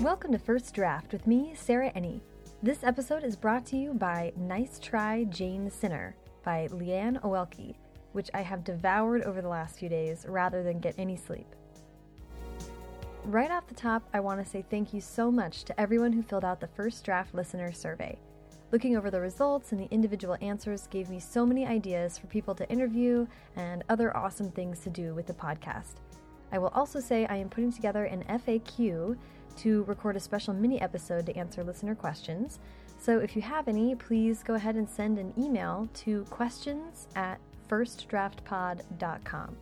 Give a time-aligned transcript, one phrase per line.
[0.00, 2.20] Welcome to First Draft with me, Sarah Enni.
[2.62, 6.14] This episode is brought to you by Nice Try Jane Sinner
[6.44, 7.74] by Lianne Oelke,
[8.12, 11.56] which I have devoured over the last few days rather than get any sleep.
[13.30, 16.20] Right off the top, I want to say thank you so much to everyone who
[16.20, 18.18] filled out the First Draft Listener Survey.
[18.72, 22.56] Looking over the results and the individual answers gave me so many ideas for people
[22.56, 26.00] to interview and other awesome things to do with the podcast.
[26.50, 29.16] I will also say I am putting together an FAQ
[29.58, 32.58] to record a special mini episode to answer listener questions.
[32.98, 37.38] So if you have any, please go ahead and send an email to questions at
[37.68, 39.56] firstdraftpod.com.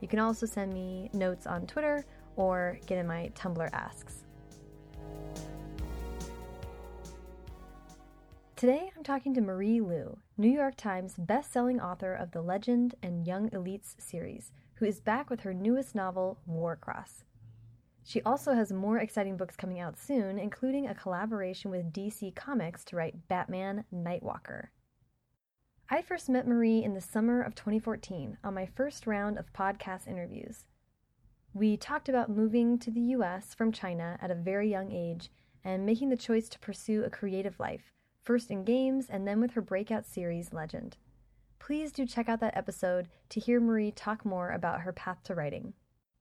[0.00, 2.04] You can also send me notes on Twitter
[2.36, 4.24] or get in my Tumblr asks.
[8.56, 13.26] Today I'm talking to Marie Lu, New York Times best-selling author of the Legend and
[13.26, 17.24] Young Elites series, who is back with her newest novel, Warcross.
[18.02, 22.84] She also has more exciting books coming out soon, including a collaboration with DC Comics
[22.84, 24.68] to write Batman Nightwalker.
[25.90, 30.08] I first met Marie in the summer of 2014 on my first round of podcast
[30.08, 30.64] interviews.
[31.56, 35.30] We talked about moving to the US from China at a very young age
[35.64, 39.52] and making the choice to pursue a creative life, first in games and then with
[39.52, 40.98] her breakout series Legend.
[41.58, 45.34] Please do check out that episode to hear Marie talk more about her path to
[45.34, 45.72] writing.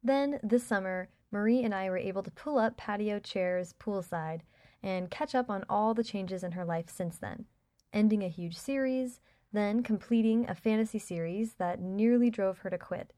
[0.01, 4.39] Then, this summer, Marie and I were able to pull up patio chairs poolside
[4.81, 7.43] and catch up on all the changes in her life since then,
[7.91, 9.19] ending a huge series,
[9.51, 13.11] then completing a fantasy series that nearly drove her to quit,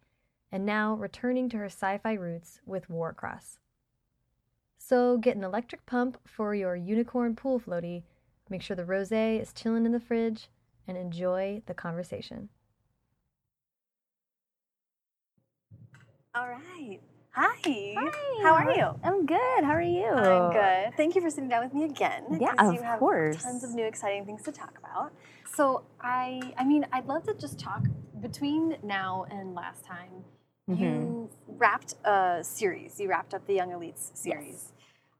[0.52, 3.58] and now returning to her sci fi roots with Warcross.
[4.78, 8.04] So get an electric pump for your unicorn pool floaty,
[8.50, 10.48] make sure the rose is chilling in the fridge,
[10.88, 12.50] and enjoy the conversation.
[16.34, 17.00] All right.
[17.32, 17.56] Hi.
[17.66, 18.44] Hi.
[18.44, 19.00] How are you?
[19.04, 19.64] I'm good.
[19.64, 20.06] How are you?
[20.06, 20.96] I'm good.
[20.96, 22.24] Thank you for sitting down with me again.
[22.40, 23.44] Yeah, 'cause of you have course.
[23.44, 25.12] Tons of new exciting things to talk about.
[25.54, 27.84] So I, I mean, I'd love to just talk
[28.22, 30.24] between now and last time.
[30.70, 30.84] Mm-hmm.
[30.84, 33.00] You wrapped a series.
[33.00, 34.74] You wrapped up the Young Elites series.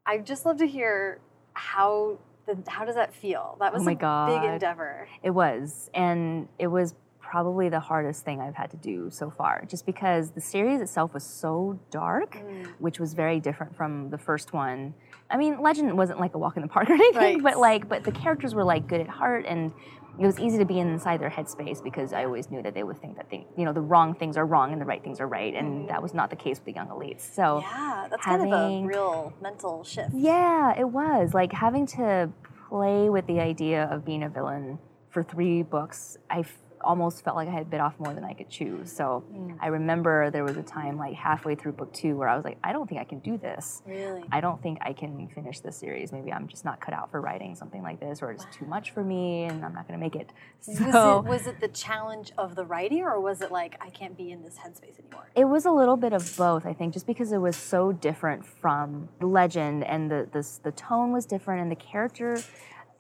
[0.06, 1.20] I'd just love to hear
[1.54, 3.58] how the how does that feel?
[3.60, 5.08] That was Oh my a big endeavor.
[5.24, 9.66] It was, and it was probably the hardest thing I've had to do so far,
[9.68, 12.68] just because the series itself was so dark, Mm.
[12.80, 14.94] which was very different from the first one.
[15.30, 17.44] I mean, Legend wasn't like a walk in the park or anything, Right.
[17.44, 19.74] but like, but the characters were like good at heart, and
[20.20, 23.00] it was easy to be inside their headspace because I always knew that they would
[23.00, 25.28] think that they, you know, the wrong things are wrong and the right things are
[25.28, 25.88] right, and mm-hmm.
[25.88, 27.22] that was not the case with the Young Elites.
[27.22, 27.60] So.
[27.60, 30.10] Yeah, that's kind of a real mental shift.
[30.14, 31.34] Yeah, it was.
[31.34, 32.30] Like having to
[32.70, 34.80] play with the idea of being a villain
[35.10, 36.44] for three books, I
[36.82, 38.82] almost felt like I had bit off more than I could chew.
[38.86, 39.58] So Mm.
[39.60, 42.58] I remember there was a time like halfway through book two where I was like,
[42.64, 43.82] I don't think I can do this.
[43.86, 44.24] Really.
[44.32, 46.12] I don't think I can finish this series.
[46.12, 48.92] Maybe I'm just not cut out for writing something like this, or it's too much
[48.92, 50.32] for me and I'm not going to make it.
[50.68, 53.90] Was So it was it the challenge of the writing, or was it like I
[53.90, 55.30] can't be in this headspace anymore?
[55.36, 58.46] It was a little bit of both, I think, just because it was so different
[58.46, 62.40] from the Legend, and the the, the tone was different, and the character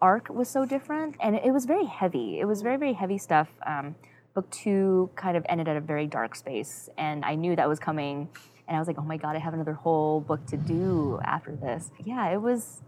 [0.01, 2.39] arc was so different, and it was very heavy.
[2.39, 3.49] It was very very heavy stuff.
[3.65, 3.95] Um,
[4.33, 7.79] book two kind of ended at a very dark space, and I knew that was
[7.79, 8.29] coming,
[8.67, 11.55] and I was like, oh my god, I have another whole book to do after
[11.55, 11.91] this.
[12.03, 12.81] Yeah, it was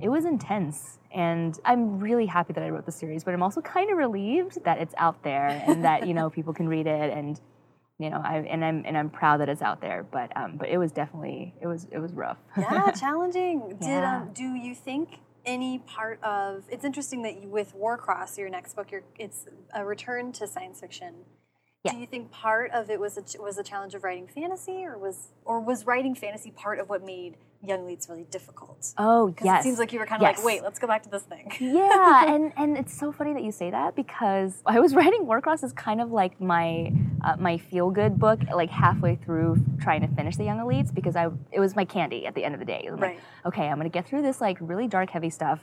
[0.00, 3.60] it was intense and i'm really happy that i wrote the series but i'm also
[3.60, 7.16] kind of relieved that it's out there and that you know people can read it
[7.16, 7.40] and
[7.98, 10.68] you know I, and i'm and i'm proud that it's out there but um but
[10.68, 13.76] it was definitely it was it was rough Yeah, challenging.
[13.80, 14.16] Did Yeah.
[14.22, 18.74] um, do you think any part of it's interesting that you with Warcross, your next
[18.74, 21.14] book, it's a return to science fiction.
[21.84, 21.92] Yeah.
[21.92, 24.84] Do you think part of it was a, ch- was a challenge of writing fantasy,
[24.86, 28.94] or was or was writing fantasy part of what made Young Elites really difficult?
[28.96, 30.38] oh yes it seems like you were kind of Yes.
[30.38, 31.52] like, wait, let's go back to this thing.
[31.60, 35.62] yeah, and and it's so funny that you say that because I was writing Warcross
[35.62, 36.90] as kind of like my
[37.22, 41.16] uh, my feel good book, like halfway through trying to finish the Young Elites because
[41.16, 42.88] I it was my candy at the end of the day.
[42.90, 43.16] Right.
[43.16, 45.60] Like, okay, I'm gonna get through this like really dark, heavy stuff,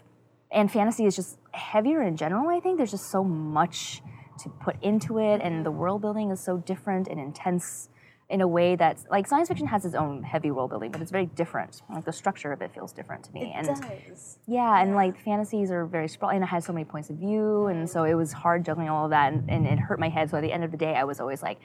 [0.52, 2.48] and fantasy is just heavier in general.
[2.48, 4.04] I think there's just so much
[4.44, 7.90] to put into it, and the world building is so different and intense
[8.32, 11.12] in a way that's like science fiction has its own heavy world building, but it's
[11.12, 11.82] very different.
[11.94, 13.42] Like the structure of it feels different to me.
[13.42, 14.38] It and does.
[14.48, 16.38] yeah, and like fantasies are very sprawling.
[16.38, 19.06] And I had so many points of view, and so it was hard juggling all
[19.06, 20.30] of that, and, and it hurt my head.
[20.30, 21.60] So at the end of the day, I was always like,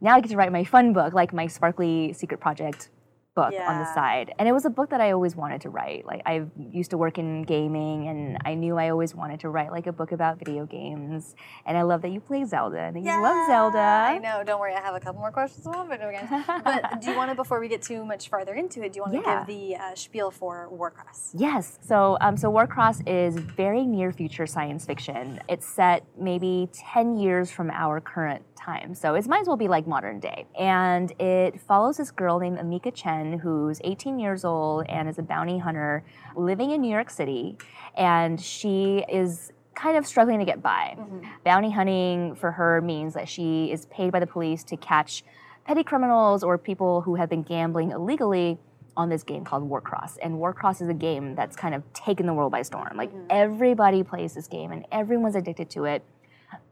[0.00, 2.90] now I get to write my fun book, like my sparkly secret project
[3.36, 4.32] book on the side.
[4.38, 6.06] And it was a book that I always wanted to write.
[6.06, 9.70] Like I used to work in gaming and I knew I always wanted to write
[9.70, 11.34] like a book about video games.
[11.66, 13.78] And I love that you play Zelda and that you love Zelda.
[13.78, 14.42] I know.
[14.42, 14.74] Don't worry.
[14.74, 16.30] I have a couple more questions about video games.
[16.64, 19.02] but do you want to, before we get too much farther into it, do you
[19.02, 19.44] want to Yeah.
[19.44, 21.32] give the uh, spiel for Warcross?
[21.34, 21.78] Yes.
[21.82, 25.40] So, um, so Warcross is very near future science fiction.
[25.48, 28.94] It's set maybe 10 years from our current time.
[28.94, 30.46] So it might as well be like modern day.
[30.58, 35.22] And it follows this girl named Emika Chen, who's 18 years old and is a
[35.22, 37.56] bounty hunter living in New York City.
[37.96, 40.96] And she is kind of struggling to get by.
[41.44, 45.22] Bounty hunting for her means that she is paid by the police to catch
[45.64, 48.58] petty criminals or people who have been gambling illegally
[48.96, 50.16] on this game called Warcross.
[50.22, 52.96] And Warcross is a game that's kind of taken the world by storm.
[52.96, 56.02] Like everybody plays this game and everyone's addicted to it.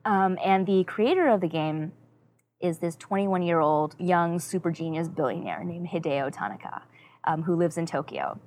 [0.05, 1.93] Um, and the creator of the game
[2.65, 6.83] is this 21 year old young super genius billionaire named Hideo Tanaka,
[7.25, 8.41] um, who lives in Tokyo.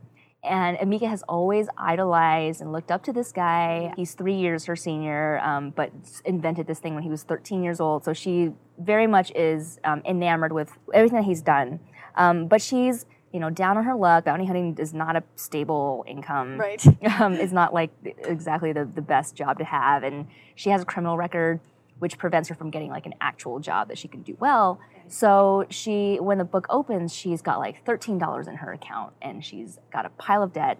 [0.43, 3.93] And Emika has always idolized and looked up to this guy.
[3.95, 5.91] He's three years her senior, um, but
[6.25, 8.05] invented this thing when he was 13 years old.
[8.05, 11.79] So she very much is um, enamored with everything that he's done.
[12.15, 14.25] Um, but she's, you know, down on her luck.
[14.25, 16.83] Bounty hunting is not a stable income Right.
[17.19, 20.03] um, is not like exactly the, the best job to have.
[20.03, 21.59] And she has a criminal record,
[21.99, 24.79] which prevents her from getting like an actual job that she can do well.
[25.07, 29.79] So she, when the book opens, she's got like $13 in her account and she's
[29.91, 30.79] got a pile of debt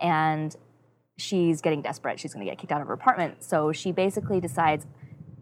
[0.00, 0.54] and
[1.16, 2.18] she's getting desperate.
[2.18, 3.42] She's going to get kicked out of her apartment.
[3.42, 4.86] So she basically decides,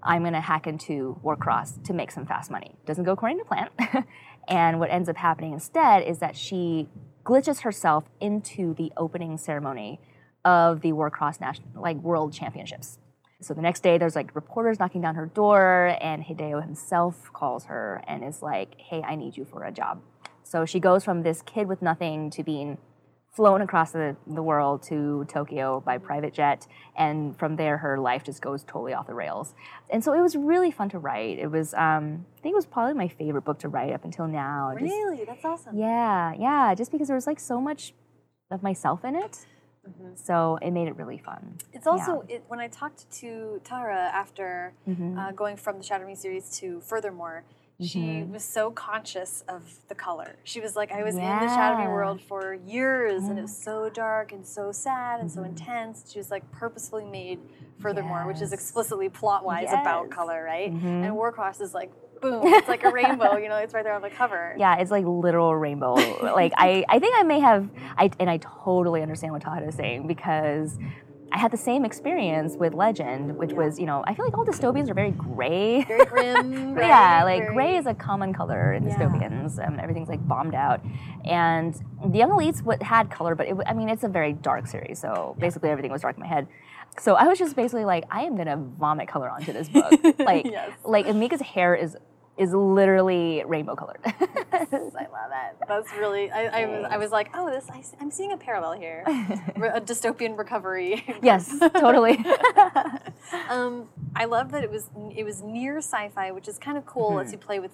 [0.02, 2.74] I'm going to hack into Warcross to make some fast money.
[2.86, 3.68] Doesn't go according to plan.
[4.48, 6.88] and what ends up happening instead is that she
[7.24, 10.00] glitches herself into the opening ceremony
[10.44, 12.98] of the Warcross national like world championships.
[13.44, 17.64] So the next day there's like reporters knocking down her door and Hideo himself calls
[17.66, 20.00] her and is like, "Hey, I need you for a job."
[20.42, 22.78] So she goes from this kid with nothing to being
[23.32, 26.68] flown across the, the world to Tokyo by private jet.
[26.96, 29.54] And from there, her life just goes totally off the rails.
[29.90, 31.40] And so it was really fun to write.
[31.40, 34.28] It was, um, I think it was probably my favorite book to write up until
[34.28, 34.70] now.
[34.78, 35.24] Just- Really?
[35.24, 35.76] That's awesome.
[35.76, 37.92] yeah, yeah, just because there was like so much
[38.52, 39.44] of myself in it.
[40.16, 41.56] So it made it really fun.
[41.72, 45.18] It's also it, when I talked to Tahereh after Mhm.
[45.18, 47.44] uh, going from the Shatter Me series to Furthermore,
[47.80, 48.30] she Mhm.
[48.30, 50.36] was so conscious of the color.
[50.44, 53.56] She was like, I was in the Shatter Me world for years, and it was
[53.56, 56.10] so dark and so sad and so intense.
[56.12, 57.40] She was like purposefully made
[57.80, 58.54] Furthermore, which is Mm-hmm.
[58.54, 60.72] Explicitly plot wise about color, right?
[60.72, 61.04] Mhm.
[61.04, 61.90] And Warcross is like,
[62.30, 63.36] boom, it's like a rainbow.
[63.36, 64.54] You know, it's right there on the cover.
[64.58, 65.94] Yeah, it's like literal rainbow.
[66.22, 69.74] like I, I think I may have, I and I totally understand what Todd is
[69.74, 70.78] saying because
[71.32, 74.46] I had the same experience with Legend, which was you know I feel like all
[74.46, 75.82] dystopians are very gray.
[75.84, 76.74] Very grim.
[76.74, 76.86] right?
[76.86, 78.96] yeah, like Very- gray is a common color in Yeah.
[78.96, 79.64] dystopians.
[79.66, 80.80] Um, everything's like bombed out,
[81.24, 81.74] and
[82.06, 84.66] the Young Elites what had color, but it, w- I mean it's a very dark
[84.66, 86.46] series, so basically everything was dark in my head.
[87.00, 89.92] So I was just basically like, I am gonna vomit color onto this book.
[90.20, 90.70] like, Yes.
[90.84, 91.96] like Emika's hair is
[92.36, 94.00] is literally rainbow colored.
[94.04, 95.56] I love it.
[95.68, 96.30] That's really.
[96.30, 96.86] I, I was.
[96.90, 97.66] I was like, oh, this.
[97.70, 99.04] I, am seeing a parallel here.
[99.56, 101.04] Re- a dystopian recovery.
[101.22, 102.24] yes, totally.
[103.48, 104.90] um, I love that it was.
[105.16, 107.14] It was near sci-fi, which is kind of cool.
[107.14, 107.72] Lets you play with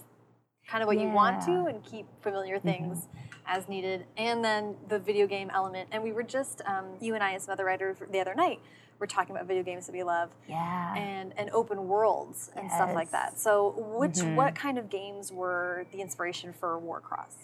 [0.68, 3.08] kind of what you want to and keep familiar things
[3.46, 4.04] as needed.
[4.16, 5.88] And then the video game element.
[5.90, 8.60] And we were just um, you and I, as some other writers, the other night,
[9.00, 10.94] were talking about video games that we love yeah.
[10.94, 13.38] and and open worlds and stuff like that.
[13.38, 14.36] So, which Mm-hmm.
[14.36, 17.34] what kind of games were the inspiration for Warcross?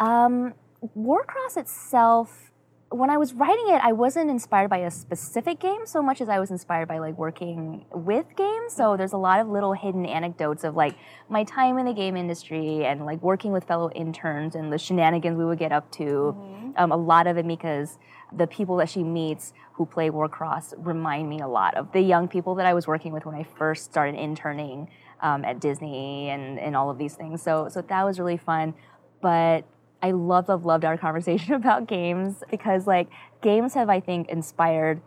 [0.00, 0.54] Um,
[0.96, 2.50] Warcross itself,
[2.90, 6.28] when I was writing it, I wasn't inspired by a specific game so much as
[6.28, 8.72] I was inspired by like working with games.
[8.74, 10.94] So there's a lot of little hidden anecdotes of like
[11.28, 15.36] my time in the game industry and like working with fellow interns and the shenanigans
[15.36, 16.36] we would get up to.
[16.76, 17.98] Um, a lot of Emika's,
[18.32, 22.28] the people that she meets who play Warcross remind me a lot of the young
[22.28, 24.88] people that I was working with when I first started interning
[25.20, 27.42] um, at Disney and, and all of these things.
[27.42, 28.74] So, so that was really fun.
[29.20, 29.64] But
[30.02, 33.08] I loved, loved, loved our conversation about games because like
[33.42, 35.00] games have, I think, inspired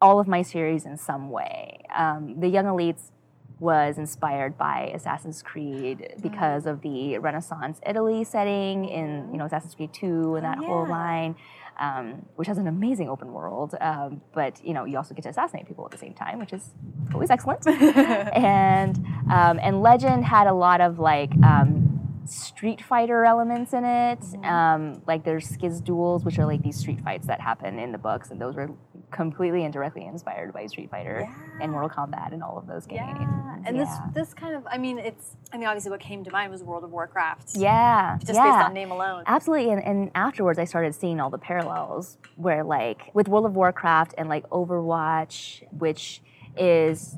[0.00, 1.84] all of my series in some way.
[1.94, 3.10] Um, the Young Elites
[3.58, 9.74] was inspired by Assassin's Creed because of the Renaissance Italy setting in you know Assassin's
[9.74, 10.90] Creed 2 and that whole yeah.
[10.90, 11.36] line,
[11.80, 13.74] um, which has an amazing open world.
[13.80, 16.52] Um, but you know you also get to assassinate people at the same time, which
[16.52, 16.70] is
[17.12, 17.66] always excellent.
[17.66, 18.96] and
[19.32, 21.32] um, and Legend had a lot of like.
[21.42, 21.96] Um,
[22.26, 24.20] Street Fighter elements in it.
[24.20, 24.44] Mhm.
[24.44, 27.98] Um, like there's Skiz duels, which are like these street fights that happen in the
[27.98, 28.70] books, and those were
[29.10, 31.28] completely and directly inspired by Street Fighter
[31.60, 33.00] and Mortal Kombat and all of those games.
[33.02, 36.30] Yeah, and this this kind of I mean it's I mean obviously what came to
[36.30, 37.56] mind was World of Warcraft.
[37.56, 38.44] Yeah, Just yeah.
[38.44, 39.24] based on name alone.
[39.26, 43.54] Absolutely, and, and afterwards I started seeing all the parallels where like with World of
[43.54, 46.22] Warcraft and like Overwatch, which
[46.56, 47.16] is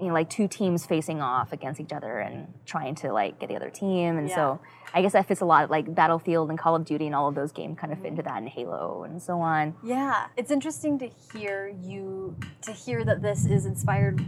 [0.00, 3.48] you know like two teams facing off against each other and trying to like get
[3.48, 4.60] the other team, and so
[4.94, 7.34] I guess that fits a lot like Battlefield and Call of Duty and all of
[7.34, 9.74] those games kind of fit into that and Halo and so on.
[9.82, 14.20] Yeah, it's interesting to hear you to hear that this is inspired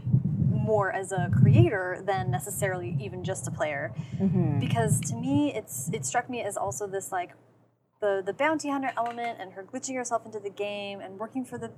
[0.51, 3.93] more as a creator than necessarily even just a player.
[4.19, 7.31] hmm Because to me, it's it struck me as also this like
[8.01, 11.59] the the bounty hunter element and her glitching herself into the game and working for
[11.59, 11.71] the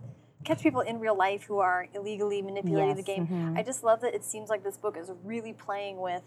[0.45, 3.27] catch people in real life who are illegally manipulating the Yes, game.
[3.27, 3.59] mhm.
[3.59, 6.23] I just love that it seems like this book is really playing with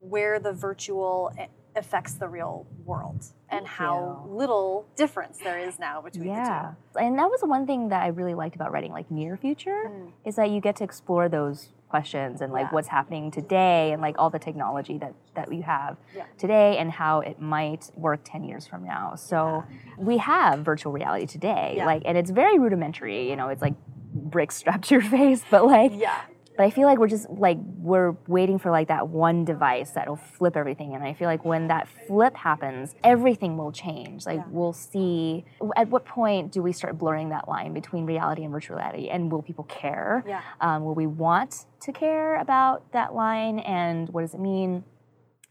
[0.00, 1.32] where the virtual
[1.76, 4.34] affects the real world and how you.
[4.36, 8.34] little difference there is now between Yeah, and that was one thing that I really
[8.34, 10.12] liked about writing like near future Mm.
[10.24, 12.70] is that you get to explore those questions and like Yeah.
[12.70, 16.24] what's happening today and like all the technology that that you have Yeah.
[16.38, 19.14] today and how it might work 10 years from now.
[19.16, 19.64] So
[19.98, 21.86] we have virtual reality today, Yeah.
[21.86, 23.28] like and it's very rudimentary.
[23.28, 23.74] You know, it's like
[24.14, 25.92] bricks strapped to your face, but like.
[25.94, 26.14] Yeah.
[26.56, 30.16] But I feel like we're just like we're waiting for like that one device that'll
[30.16, 30.94] flip everything.
[30.94, 34.26] And I feel like when that flip happens, everything will change.
[34.26, 34.44] Like Yeah.
[34.50, 35.44] we'll see
[35.76, 39.08] at what point do we start blurring that line between reality and virtual reality?
[39.08, 40.22] And will people care?
[40.26, 40.42] Yeah.
[40.60, 43.60] Um, will we want to care about that line?
[43.60, 44.84] And what does it mean?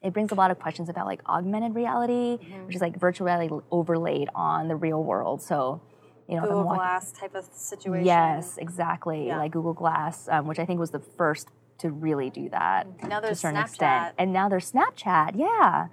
[0.01, 2.65] It brings a lot of questions about like augmented reality, Mm-hmm.
[2.67, 5.41] which is like virtual reality overlaid on the real world.
[5.41, 5.81] So,
[6.29, 8.05] you know, Google Glass type of situation.
[8.05, 9.27] Yes, exactly.
[9.27, 9.37] Yeah.
[9.37, 13.19] Like Google Glass, um, which I think was the first to really do that Now
[13.21, 13.65] to a certain Snapchat.
[13.65, 14.15] extent.
[14.17, 15.87] And now there's Snapchat, yeah,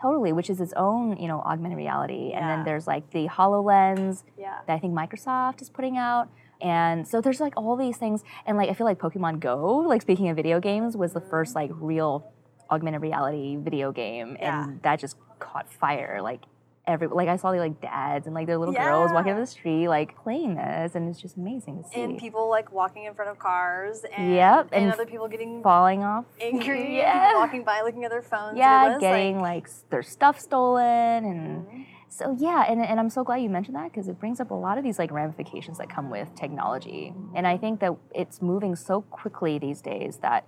[0.00, 2.32] totally, which is its own, you know, augmented reality.
[2.32, 4.58] And then there's like the Hololens Yeah.
[4.66, 6.28] that I think Microsoft is putting out.
[6.60, 10.00] And so there's like all these things, and like I feel like Pokemon Go, like
[10.02, 12.32] speaking of video games, was the first like real
[12.70, 14.64] augmented reality video game, Yeah.
[14.64, 16.20] and that just caught fire.
[16.22, 16.40] Like
[16.86, 19.32] every like I saw the like dads and like their little girls walking Yeah.
[19.34, 22.02] down the street like playing this, and it's just amazing to see.
[22.02, 25.62] And people like walking in front of cars and, Yep, and, and other people getting
[25.62, 26.24] falling off.
[26.40, 27.34] angry, Yeah.
[27.36, 28.58] walking by looking at their phones.
[28.58, 31.86] Yeah, getting like, like, their stuff stolen and Mhm.
[32.08, 34.54] so yeah, and, and I'm so glad you mentioned that because it brings up a
[34.54, 37.14] lot of these like ramifications that come with technology.
[37.34, 40.44] And I think that it's moving so quickly these days that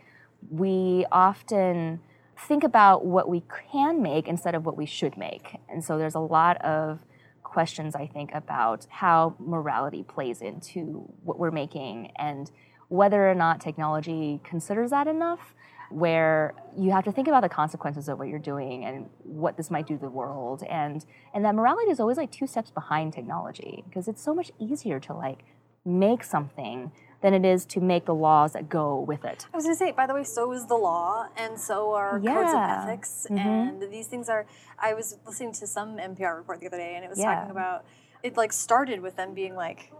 [0.51, 2.01] we often
[2.39, 5.57] think about what we can make instead of what we should make.
[5.69, 7.01] And so there's a lot of
[7.43, 12.51] questions I think about how morality plays into what we're making and
[12.89, 15.55] whether or not technology considers that enough
[15.91, 19.71] where you have to think about the consequences of what you're doing and what this
[19.71, 23.13] might do to the world and and that morality is always like two steps behind
[23.13, 25.45] technology because it's so much easier to like
[25.85, 26.91] make something
[27.27, 29.91] than it is to make the laws that go with it I was gonna say,
[29.91, 32.85] by the way, so is the law, and so are codes of Yeah.
[32.85, 33.39] ethics, Mhm.
[33.39, 34.47] and these things are.
[34.79, 37.35] I was listening to some NPR report the other day, and it was Yeah.
[37.35, 37.85] talking about
[38.23, 38.37] it.
[38.37, 39.93] Like started with them being like,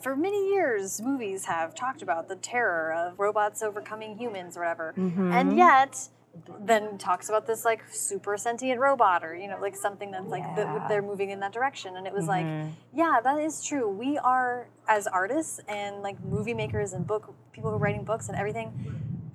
[0.00, 4.94] for many years, movies have talked about the terror of robots overcoming humans or whatever,
[4.96, 5.32] Mm-hmm.
[5.32, 6.08] and yet.
[6.60, 10.42] Then talks about this like super sentient robot or you know like something that's like
[10.42, 10.54] Yeah.
[10.78, 12.70] that they're moving in that direction and it was like Mhm.
[12.92, 13.86] yeah, that is true.
[13.88, 18.28] We are as artists and like movie makers and book people who are writing books
[18.28, 18.72] and everything.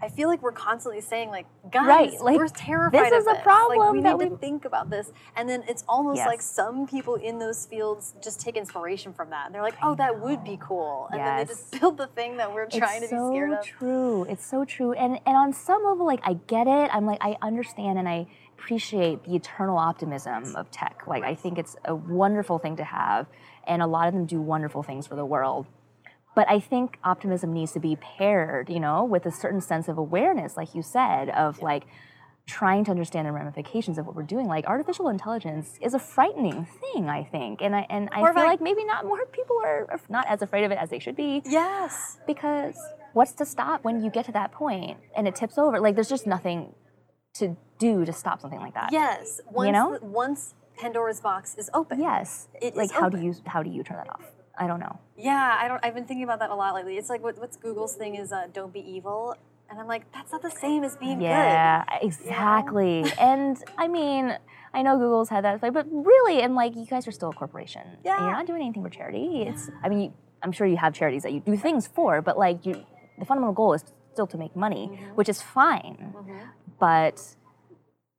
[0.02, 3.32] I feel like we're constantly saying like, guys, Right, like, we're terrified this is a
[3.32, 5.12] Like problem we that need to we- think about this.
[5.36, 9.48] And then it's almost like some people in those fields just take inspiration from that.
[9.48, 11.10] And they're like, oh, that would be cool.
[11.12, 13.52] And then they just build the thing that we're trying it's to be so scared
[13.54, 13.58] of.
[13.60, 14.24] It's so true.
[14.26, 14.94] It's so true.
[14.94, 16.94] And and on some level, like I get it.
[16.94, 18.28] I'm like I understand and I
[18.58, 21.04] appreciate the eternal optimism of tech.
[21.08, 23.28] Like I think it's a wonderful thing to have,
[23.66, 25.66] and a lot of them do wonderful things for the world.
[26.38, 29.98] But I think optimism needs to be paired, you know, with a certain sense of
[29.98, 31.86] awareness, like you said, of like
[32.46, 34.46] trying to understand the ramifications of what we're doing.
[34.48, 38.62] Like artificial intelligence is a frightening thing, I think, and I and I feel like
[38.62, 42.20] maybe not more people are not as afraid of it as they should be Yes.
[42.28, 42.78] because
[43.14, 46.08] what's to stop when you get to that point and it tips over like there's
[46.18, 46.76] just nothing
[47.34, 49.42] to do to stop something like that Yes.
[49.50, 49.98] Once, know?
[50.04, 52.00] once Pandora's box is open.
[52.00, 54.26] yes It like how do you how do you turn that off
[54.58, 55.82] i don't know Yeah, I don't.
[55.84, 56.96] I've been thinking about that a lot lately.
[57.00, 59.36] It's like what, what's Google's thing is uh, don't be evil,
[59.70, 61.26] and I'm like, that's not the same as being good.
[61.26, 64.24] yeah exactly and i mean
[64.74, 67.82] i know google's had that but really and like you guys are still a corporation
[67.86, 68.20] and Yeah.
[68.22, 71.24] you're not doing anything for charity it's i mean you, i'm sure you have charities
[71.24, 72.74] that you do things for but like you
[73.20, 73.84] the fundamental goal is
[74.14, 75.16] still to make money Mm-hmm.
[75.20, 76.36] which is fine good.
[76.80, 77.18] but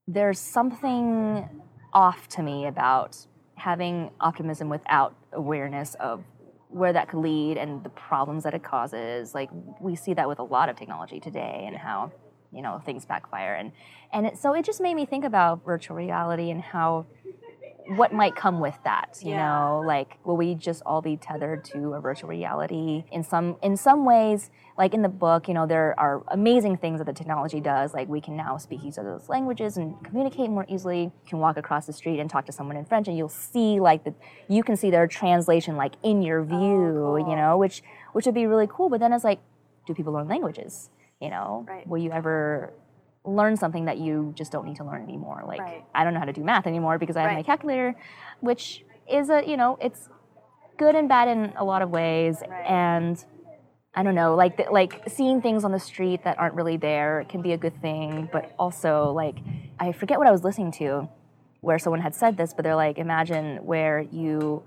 [0.07, 1.49] there's something
[1.93, 3.13] off to me about
[3.57, 6.25] having optimism without awareness of
[6.69, 9.35] where that could lead and the problems that it causes.
[9.35, 12.13] Like we see that with a lot of technology today and how
[12.53, 13.73] you know things backfire and
[14.13, 17.05] and it, so it just made me think about virtual reality and how
[17.97, 19.47] what might come with that you Yeah.
[19.47, 23.77] know like will we just all be tethered to a virtual reality in some in
[23.77, 27.61] some ways like in the book you know there are amazing things that the technology
[27.61, 31.39] does like we can now speak each other's languages and communicate more easily you can
[31.39, 34.15] walk across the street and talk to someone in french and you'll see like the
[34.49, 37.19] you can see their translation like in your oh, view cool.
[37.31, 39.41] you know which which would be really cool but then it's like
[39.87, 40.91] do people learn languages
[41.21, 41.87] you know Right.
[41.87, 42.75] will you ever
[43.29, 45.85] learn something that you just don't need to learn anymore like Right.
[45.95, 47.95] i don't know how to do math anymore because i have my calculator
[48.41, 50.09] which is a you know it's
[50.79, 52.65] good and bad in a lot of ways Right.
[52.65, 53.23] and
[53.95, 57.25] i don't know like the, like seeing things on the street that aren't really there
[57.29, 59.37] can be a good thing but also like
[59.79, 61.09] i forget what i was listening to
[61.61, 64.63] where someone had said this but they're like imagine where you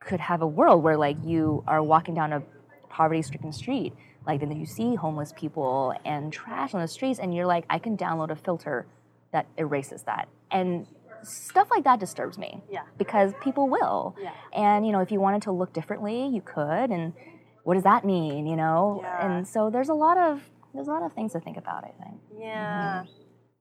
[0.00, 2.42] could have a world where like you are walking down a
[2.88, 3.92] poverty stricken street
[4.26, 7.78] like then you see homeless people and trash on the streets and you're like i
[7.78, 8.86] can download a filter
[9.32, 10.86] that erases that and
[11.22, 12.82] stuff like that disturbs me Yeah.
[12.96, 14.32] because people will Yeah.
[14.52, 17.12] and you know if you wanted to look differently you could and
[17.64, 19.26] what does that mean you know Yeah.
[19.36, 20.42] and so there's a lot of
[20.74, 23.04] there's a lot of things to think about i think Yeah.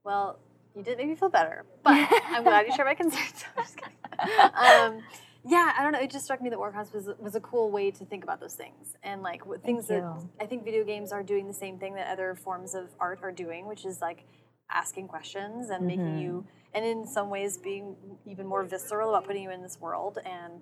[0.03, 0.39] Well,
[0.73, 1.93] you did make me feel better, but
[2.27, 3.43] I'm glad you shared my concerns.
[3.57, 3.95] I'm just kidding.
[4.55, 5.01] Um,
[5.45, 5.99] yeah, I don't know.
[5.99, 8.55] It just struck me that Warcross was was a cool way to think about those
[8.55, 10.03] things, and like what things that.
[10.41, 13.31] I think video games are doing the same thing that other forms of art are
[13.31, 14.25] doing, which is like
[14.69, 19.43] asking questions and making you, and in some ways being even more visceral about putting
[19.43, 20.53] you in this world and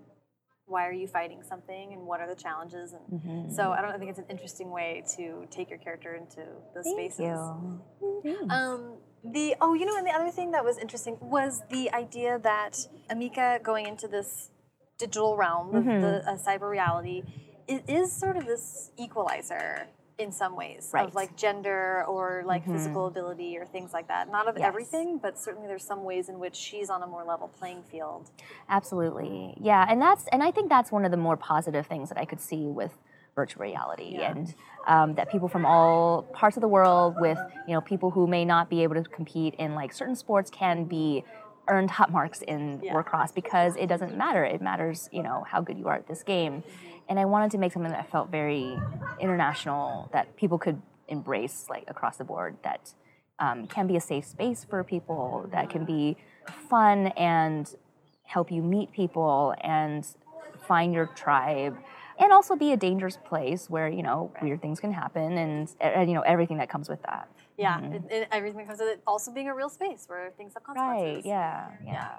[0.67, 3.51] why are you fighting something and what are the challenges and Mm-hmm.
[3.53, 6.83] so I don't I think it's an interesting way to take your character into those
[6.85, 7.19] Thank spaces.
[7.19, 7.81] you.
[8.23, 8.53] Thanks.
[8.53, 12.39] Um, the oh, you know, and the other thing that was interesting was the idea
[12.39, 14.49] that Emika going into this
[14.97, 16.01] digital realm of Mm-hmm.
[16.01, 17.23] the uh, cyber reality
[17.67, 19.87] it is sort of this equalizer
[20.17, 21.01] in some ways Right.
[21.01, 21.07] Mm-hmm.
[21.09, 24.31] of like gender or like physical ability or things like that.
[24.31, 24.65] Not of Yes.
[24.67, 28.29] everything, but certainly there's some ways in which she's on a more level playing field.
[28.69, 29.55] Absolutely.
[29.59, 32.25] Yeah, and that's and I think that's one of the more positive things that I
[32.25, 32.91] could see with
[33.35, 34.31] virtual reality Yeah.
[34.31, 34.53] and
[34.87, 38.45] um, that people from all parts of the world with you know people who may
[38.45, 41.25] not be able to compete in like certain sports can be
[41.67, 42.93] earned hot marks in Yeah.
[42.93, 44.43] Warcross because it doesn't matter.
[44.43, 46.63] It matters, you know, how good you are at this game.
[47.07, 48.77] And I wanted to make something that felt very
[49.19, 52.93] international that people could embrace like across the board that
[53.39, 56.17] um, can be a safe space for people that can be
[56.69, 57.75] fun and
[58.23, 60.05] help you meet people and
[60.67, 61.77] find your tribe
[62.19, 66.09] and also be a dangerous place where you know weird things can happen and, and
[66.09, 67.29] you know everything that comes with that.
[67.57, 70.53] Yeah, it, it, everything that comes with it also being a real space where things
[70.55, 71.23] have consequences.
[71.23, 72.09] right yeah yeah.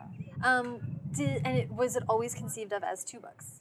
[0.43, 0.81] Um,
[1.13, 3.61] did and it was it always conceived of as two books?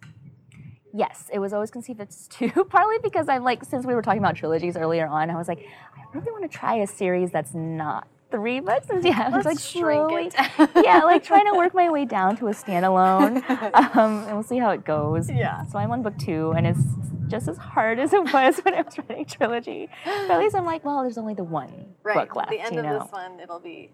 [0.95, 4.19] yes it was always conceived as two partly because i'm like since we were talking
[4.19, 7.54] about trilogies earlier on i was like i really want to try a series that's
[7.54, 10.69] not three books and yeah like Let's shrink slowly it.
[10.83, 13.38] yeah like trying to work my way down to a standalone
[13.95, 15.63] um, and we'll see how it goes Yeah.
[15.65, 16.79] so i'm on book two and it's
[17.27, 20.65] just as hard as it was when i was writing trilogy but at least i'm
[20.65, 22.15] like well there's only the one Right.
[22.27, 23.91] book left At the end you of know this one, it'll be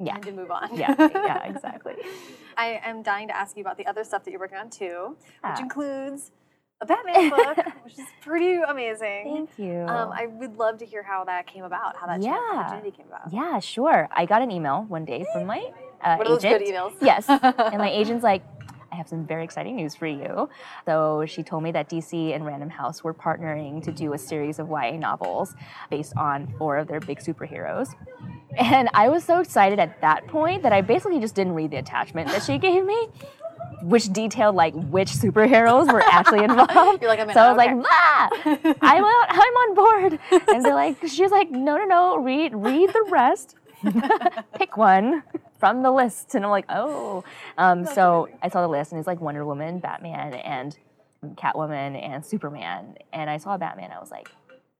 [0.00, 0.76] yeah time to move on.
[0.76, 1.94] yeah yeah exactly
[2.56, 5.16] I am dying to ask you about the other stuff that you're working on too,
[5.18, 5.58] which Ah.
[5.58, 6.32] includes
[6.82, 9.22] a Batman book, which is pretty amazing.
[9.48, 12.36] thank you Um, I would love to hear how that came about, how that Yeah.
[12.56, 13.32] opportunity came about.
[13.32, 14.08] Yeah, sure.
[14.12, 15.62] I got an email one day from my
[16.04, 16.64] uh, those agent.
[16.64, 16.92] good emails?
[17.00, 18.42] Yes, and my agent's like,
[18.90, 20.48] "I have some very exciting news for you."
[20.86, 24.58] So she told me that DC and Random House were partnering to do a series
[24.58, 25.54] of YA novels
[25.90, 27.94] based on four of their big superheroes.
[28.58, 31.78] And I was so excited at that point that I basically just didn't read the
[31.78, 33.08] attachment that she gave me,
[33.82, 37.02] which detailed like which superheroes were actually involved.
[37.02, 37.74] You're like, I'm in, so I was okay.
[37.74, 38.28] like, ah,
[38.82, 40.18] I'm on, I'm on board.
[40.48, 43.56] And they're like, she's like, no, no, no, read read the rest,
[44.54, 45.22] pick one
[45.58, 46.34] from the list.
[46.34, 47.24] And I'm like, oh.
[47.58, 50.76] Um, so I saw the list, and it's like Wonder Woman, Batman, and
[51.36, 52.96] Catwoman, and Superman.
[53.12, 53.92] And I saw Batman.
[53.92, 54.30] I was like,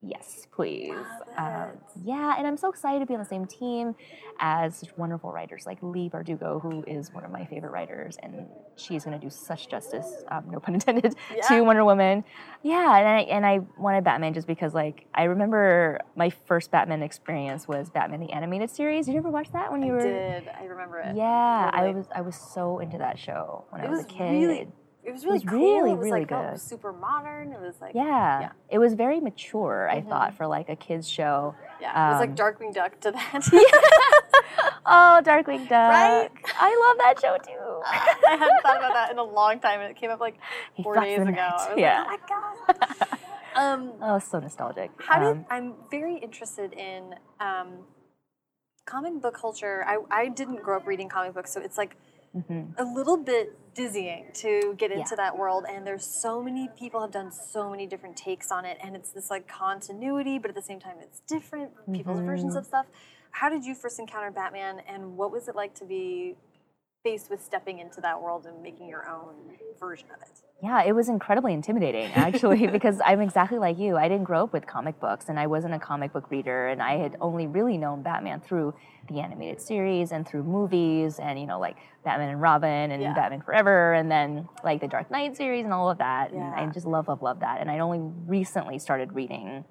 [0.02, 0.92] yes, please.
[1.36, 1.68] Um,
[2.04, 3.94] yeah, and I'm so excited to be on the same team
[4.40, 8.46] as such wonderful writers like Leigh Bardugo, who is one of my favorite writers, and
[8.76, 11.42] she's going to do such justice, um, no pun intended, Yeah.
[11.48, 12.24] to Wonder Woman.
[12.62, 17.02] Yeah, and I and I wanted Batman just because like I remember my first Batman
[17.02, 19.06] experience was Batman the animated series.
[19.06, 20.02] Did you ever watch that when you I were?
[20.02, 20.48] did.
[20.48, 21.16] I remember it.
[21.16, 24.30] Yeah, I was I was so into that show when I was, was a kid.
[24.32, 24.68] really-
[25.04, 25.58] It was really was cool.
[25.58, 27.52] really, it was really like oh, super modern.
[27.52, 28.04] It was like yeah.
[28.04, 28.46] Yeah.
[28.46, 28.56] Mm-hmm.
[28.70, 29.88] it was very mature.
[29.90, 31.54] I thought for like a kids show.
[31.80, 32.08] yeah.
[32.08, 33.40] it was like um, Darkwing Duck to that.
[34.86, 35.90] oh, Darkwing Duck.
[35.90, 36.30] Right?
[36.60, 37.82] I love that show too.
[38.28, 40.38] I hadn't thought about that in a long time, and it came up like
[40.74, 41.30] He four days ago.
[41.30, 42.04] net, I was yeah.
[42.04, 43.18] like, oh my god.
[43.56, 44.90] um, Oh, so nostalgic.
[44.98, 47.86] how do you, Um, I'm very interested in um,
[48.86, 49.84] comic book culture.
[49.86, 51.96] I, I didn't grow up reading comic books, so it's like
[52.34, 52.74] mhm.
[52.78, 55.16] a little bit dizzying to get into Yeah.
[55.16, 58.76] that world and there's so many people have done so many different takes on it
[58.82, 62.58] and it's this like continuity but at the same time it's different people's versions Mhm.
[62.58, 62.86] of stuff
[63.30, 66.36] how did you first encounter batman and what was it like to be
[67.02, 69.34] faced with stepping into that world and making your own
[69.80, 70.28] version of it
[70.62, 73.96] Yeah, it was incredibly intimidating actually because I'm exactly like you.
[73.96, 76.80] I didn't grow up with comic books and I wasn't a comic book reader and
[76.80, 78.74] I had only really known Batman through
[79.08, 83.14] the animated series and through movies and you know like Batman and Robin and Yeah.
[83.14, 86.30] Batman Forever and then like the Dark Knight series and all of that.
[86.32, 89.64] And I just love love love that and I only recently started reading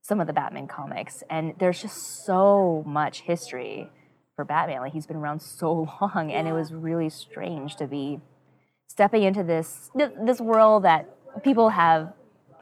[0.00, 3.88] some of the Batman comics and there's just so much history
[4.36, 4.80] for Batman.
[4.80, 8.20] Like he's been around so long and it was really strange to be
[8.86, 11.08] stepping into this this world that
[11.42, 12.12] people have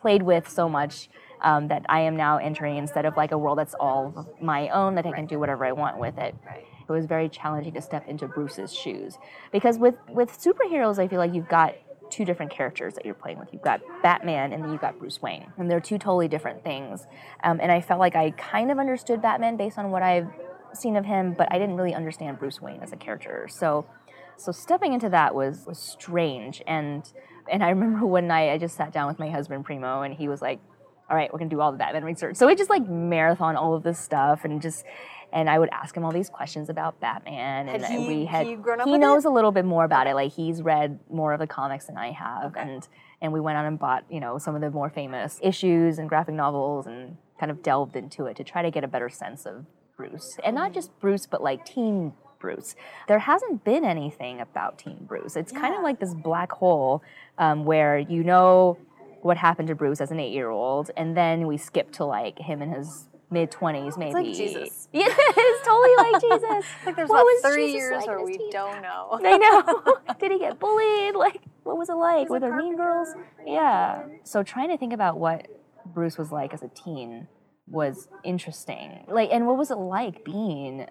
[0.00, 1.09] played with so much
[1.42, 4.94] um, that I am now entering instead of like a world that's all my own
[4.94, 6.35] that I can do whatever I want with it.
[6.46, 9.18] right It was very challenging to step into Bruce's shoes
[9.52, 11.74] because with with superheroes, I feel like you've got
[12.11, 13.48] two different characters that you're playing with.
[13.52, 17.06] You've got Batman and then you've got Bruce Wayne, and they're two totally different things.
[17.44, 20.28] Um, and I felt like I kind of understood Batman based on what I've
[20.76, 23.46] seen of him, but I didn't really understand Bruce Wayne as a character.
[23.50, 23.87] So
[24.37, 27.11] so stepping into that was was strange and
[27.50, 30.28] and I remember one night I just sat down with my husband Primo and he
[30.28, 30.61] was like,
[31.11, 33.74] "All right, we're gonna do all the Batman research." So we just like marathon all
[33.74, 34.85] of this stuff and just
[35.33, 38.56] and I would ask him all these questions about Batman and he- we had he
[38.85, 39.28] he knows it?
[39.28, 40.14] a little bit more about it.
[40.14, 42.61] Like he's read more of the comics than I have Okay.
[42.62, 42.88] and
[43.22, 46.09] and we went out and bought you know some of the more famous issues and
[46.09, 49.44] graphic novels and kind of delved into it to try to get a better sense
[49.46, 49.66] of
[50.08, 52.74] Bruce and not just Bruce but like teen Bruce.
[53.06, 55.36] There hasn't been anything about Teen Bruce.
[55.36, 57.02] It's kind of like this black hole
[57.36, 58.78] um, where you know
[59.20, 62.72] what happened to Bruce as an eight-year-old, and then we skip to like him in
[62.72, 64.08] his mid twenties, maybe.
[64.08, 64.88] It's like Jesus.
[64.92, 66.64] Yeah, it's totally like Jesus.
[66.86, 68.50] like there's What about was 30 Jesus years like where we teen?
[68.50, 70.14] don't know I know.
[70.18, 71.14] Did he get bullied?
[71.14, 72.20] Like, what was it like?
[72.20, 73.08] He's Were there mean girls?
[73.46, 74.04] Yeah.
[74.24, 75.46] So trying to think about what
[75.84, 77.28] Bruce was like as a teen
[77.70, 79.04] was interesting.
[79.09, 80.87] Like, and what was it like being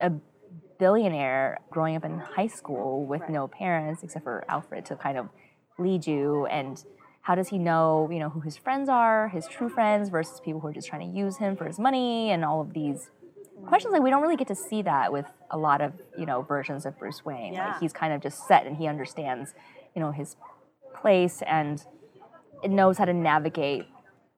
[0.00, 0.12] a
[0.78, 3.30] billionaire growing up in high school with Right.
[3.30, 5.28] no parents except for Alfred to kind of
[5.78, 6.84] lead you and
[7.22, 10.60] how does he know, you know, who his friends are, his true friends versus people
[10.60, 13.10] who are just trying to use him for his money and all of these
[13.66, 16.42] questions like we don't really get to see that with a lot of, you know,
[16.42, 17.54] versions of Bruce Wayne.
[17.54, 17.68] Yeah.
[17.72, 19.54] Like he's kind of just set and he understands,
[19.94, 20.36] you know, his
[20.94, 21.84] place and
[22.62, 23.86] it knows how to navigate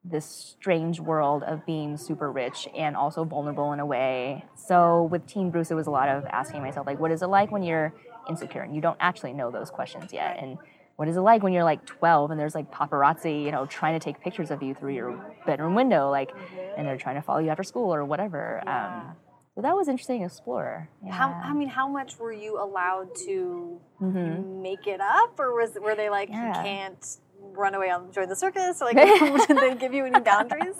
[0.04, 4.44] this strange world of being super rich and also vulnerable in a way.
[4.54, 7.26] So with Teen Bruce, it was a lot of asking myself, like, what is it
[7.26, 7.92] like when you're
[8.28, 10.38] insecure and you don't actually know those questions yet?
[10.40, 10.56] And
[10.96, 13.98] what is it like when you're like 12 and there's like paparazzi, you know, trying
[13.98, 16.30] to take pictures of you through your bedroom window, like,
[16.76, 18.62] and they're trying to follow you after school or whatever.
[18.64, 18.86] Yeah.
[19.10, 19.16] Um,
[19.54, 20.88] so that was interesting to explore.
[21.10, 24.62] how, I mean how much were you allowed to Mhm.
[24.62, 26.46] make it up or was were they like Yeah.
[26.58, 27.18] you can't
[27.58, 28.96] run away and join the circus like
[29.48, 30.76] did they give you any boundaries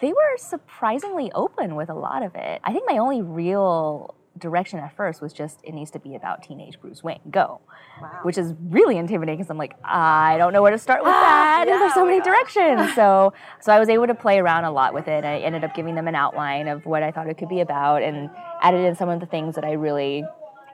[0.00, 2.60] they were surprisingly open with a lot of it.
[2.64, 6.42] I think my only real direction at first was just it needs to be about
[6.42, 7.20] teenage Bruce Wayne.
[7.30, 7.60] Go.
[8.00, 11.12] wow Which is really intimidating because I'm like, I don't know where to start with
[11.12, 11.66] that.
[11.68, 12.94] Yeah, and there's so many directions.
[12.96, 15.24] so so I was able to play around a lot with it.
[15.24, 18.02] I ended up giving them an outline of what I thought it could be about
[18.02, 18.28] and
[18.60, 20.24] added in some of the things that I really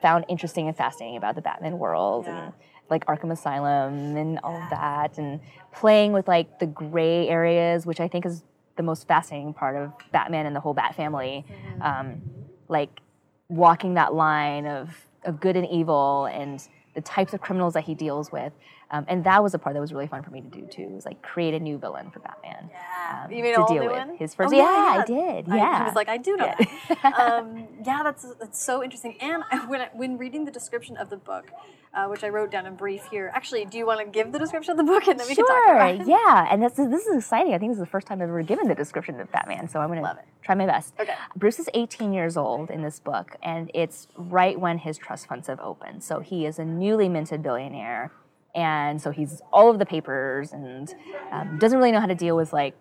[0.00, 2.44] found interesting and fascinating about the Batman world Yeah.
[2.44, 2.52] and
[2.90, 5.40] like Arkham Asylum and all of that and
[5.72, 8.42] playing with like the gray areas, which I think is
[8.77, 11.44] the most fascinating part of Batman and the whole Bat family.
[11.81, 12.22] Um,
[12.68, 13.01] like
[13.48, 14.90] walking that line of,
[15.24, 18.53] of good and evil and the types of criminals that he deals with.
[18.90, 20.88] Um, and that was a part that was really fun for me to do too,
[20.88, 22.70] was like create a new villain for Batman.
[22.72, 23.98] yeah um, you mean to all deal new with.
[23.98, 24.16] one?
[24.16, 25.81] His first- Oh, yeah, I did, yeah.
[25.83, 26.66] I was like I do know Yeah.
[27.03, 31.11] that um, yeah that's that's so interesting and when I, when reading the description of
[31.11, 31.51] the book
[31.92, 34.38] uh, which I wrote down in brief here actually do you want to give the
[34.38, 36.88] description of the book and then we can talk about it yeah, and this is,
[36.88, 37.53] this is exciting.
[37.53, 39.81] I think this is the first time I've ever given the description of Batman, so
[39.81, 40.94] I'm going to try my best.
[40.98, 41.12] Okay.
[41.37, 45.46] Bruce is 18 years old in this book, and it's right when his trust funds
[45.48, 46.03] have opened.
[46.05, 48.12] So he is a newly minted billionaire,
[48.54, 50.94] and so he's all of the papers and
[51.30, 52.74] um, doesn't really know how to deal with like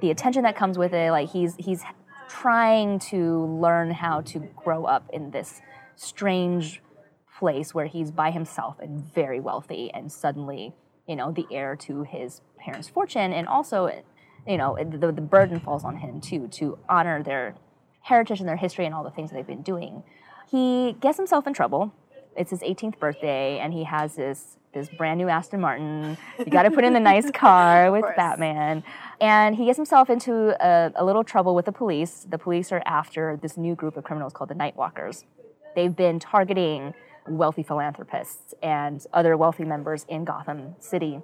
[0.00, 1.10] the attention that comes with it.
[1.10, 1.82] Like he's he's
[2.28, 5.60] trying to learn how to grow up in this
[5.96, 6.82] strange
[7.38, 10.74] place where he's by himself and very wealthy and suddenly
[11.06, 13.90] you know the heir to his parents fortune and also
[14.46, 17.54] you know the, the burden falls on him too to honor their
[18.08, 20.02] heritage and their history and all the things that they've been doing.
[20.50, 21.92] He gets himself in trouble.
[22.36, 26.16] It's his 18th birthday, and he has this this brand new Aston Martin.
[26.38, 28.04] You got to put in the nice car with.
[28.16, 28.82] Batman,
[29.20, 32.26] and he gets himself into a, a little trouble with the police.
[32.28, 35.24] The police are after this new group of criminals called the Nightwalkers.
[35.74, 36.94] They've been targeting
[37.28, 41.20] wealthy philanthropists and other wealthy members in Gotham City.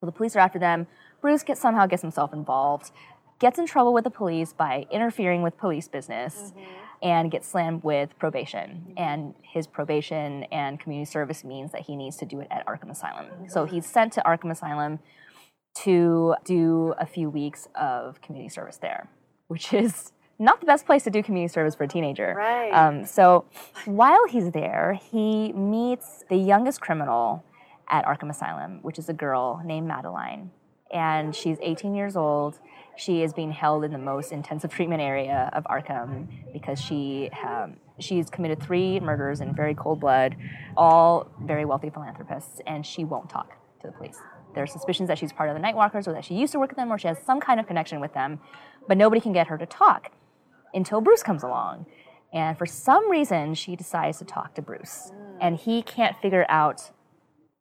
[0.00, 0.86] So the police are after them.
[1.20, 2.90] Bruce gets somehow gets himself involved,
[3.38, 6.60] gets in trouble with the police by interfering with police business, mm-hmm.
[7.02, 8.92] And gets slammed with probation.
[8.96, 12.90] And his probation and community service means that he needs to do it at Arkham
[12.90, 13.26] Asylum.
[13.48, 14.98] So he's sent to Arkham Asylum
[15.82, 19.08] to do a few weeks of community service there,
[19.48, 22.34] which is not the best place to do community service for a teenager.
[22.36, 22.70] Right.
[22.70, 23.44] Um, so
[23.84, 27.44] while he's there, he meets the youngest criminal
[27.88, 30.50] at Arkham Asylum, which is a girl named Madeline.
[30.92, 32.58] And she's 18 years old.
[32.96, 37.76] She is being held in the most intensive treatment area of Arkham because she um,
[37.98, 40.36] she's committed three murders in very cold blood,
[40.76, 44.18] all very wealthy philanthropists, and she won't talk to the police.
[44.54, 46.70] There are suspicions that she's part of the Nightwalkers or that she used to work
[46.70, 48.40] with them or she has some kind of connection with them,
[48.88, 50.10] but nobody can get her to talk
[50.74, 51.86] until Bruce comes along.
[52.32, 55.12] And for some reason, she decides to talk to Bruce.
[55.40, 56.90] And he can't figure out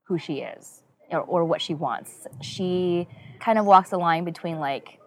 [0.03, 0.78] who she is
[1.11, 2.27] or, or what she wants.
[2.41, 3.07] She
[3.39, 4.99] kind of walks the line between like,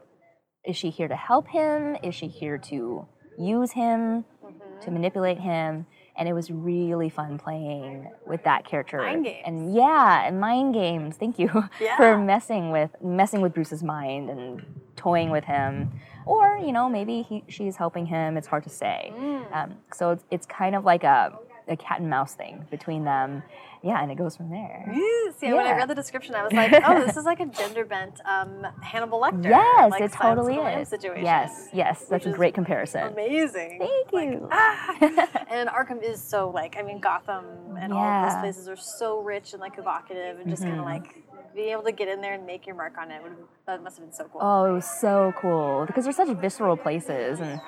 [0.65, 1.97] is she here to help him?
[2.03, 3.07] Is she here to
[3.39, 4.25] use him,
[4.83, 5.87] to manipulate him?
[6.17, 8.99] And it was really fun playing with that character.
[8.99, 9.43] Mind games.
[9.47, 11.17] And yeah, and mind games.
[11.17, 11.49] Thank you
[11.81, 11.97] Yeah.
[11.97, 14.63] for messing with messing with Bruce's mind and
[14.95, 15.91] toying with him.
[16.27, 18.37] Or you know maybe he, she's helping him.
[18.37, 19.11] It's hard to say.
[19.17, 19.57] Mm.
[19.57, 21.33] Um, so it's, it's kind of like a,
[21.69, 23.43] a cat and mouse thing between them.
[23.85, 24.85] Yeah, and it goes from there.
[24.95, 27.47] Yes, yeah, when I read the description, I was like, oh, this is like a
[27.47, 29.45] gender bent um, Hannibal Lecter.
[29.51, 30.89] Yes, like it totally is.
[30.89, 31.25] situation.
[31.25, 33.09] Yes, yes, that's a great comparison.
[33.13, 33.79] Amazing.
[33.81, 34.49] Thank you.
[34.53, 34.97] Ah.
[35.51, 37.45] and Arkham is so like I mean Gotham
[37.81, 40.85] and all of those places are so rich and like evocative and just kind of
[40.85, 41.23] like
[41.55, 43.99] being able to get in there and make your mark on it would that must
[43.99, 44.41] have been so cool.
[44.43, 47.61] Oh, it was so cool because they're such visceral places, and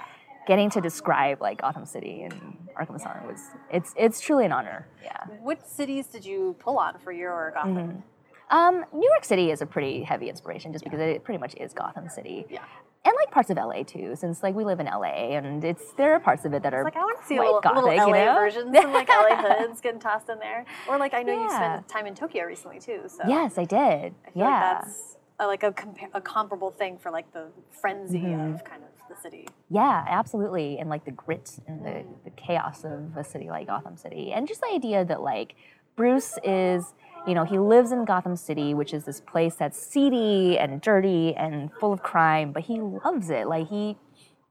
[0.46, 2.34] getting to describe like Gotham City and
[2.78, 4.86] Arkham Asylum was it's it's truly an honor.
[5.02, 5.16] Yeah.
[5.42, 7.76] What cities did you pull on for your Gotham?
[7.76, 8.56] Mm-hmm.
[8.56, 11.72] Um, New York City is a pretty heavy inspiration just because it pretty much is
[11.72, 12.44] Gotham City.
[12.50, 12.62] Yeah.
[13.06, 16.14] And like parts of LA too, since like we live in LA and it's there
[16.14, 17.96] are parts of it that are Like I want to see a little, gothic, little
[17.96, 18.34] LA you know?
[18.34, 21.86] versions, some like LA hoods getting tossed in there, or like I know you spent
[21.88, 23.02] time in Tokyo recently too.
[23.08, 24.14] So Yes, I did.
[24.26, 24.44] I feel yeah.
[24.72, 28.54] like that's a, like a, compa- a comparable thing for like the frenzy Mm-hmm.
[28.54, 29.48] of kind of the city.
[29.70, 30.78] Yeah, absolutely.
[30.78, 34.32] And like the grit and the, the chaos of a city like Gotham City.
[34.32, 35.54] And just the idea that like
[35.96, 36.94] Bruce is,
[37.26, 41.34] you know, he lives in Gotham City, which is this place that's seedy and dirty
[41.34, 43.46] and full of crime, but he loves it.
[43.46, 43.96] Like he